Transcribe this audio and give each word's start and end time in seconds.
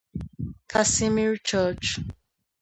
Casimir 0.67 1.37
Church. 1.37 1.99